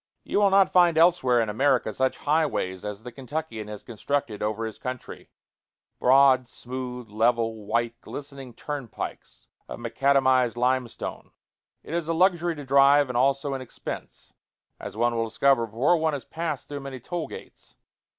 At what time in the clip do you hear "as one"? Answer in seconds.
14.79-15.13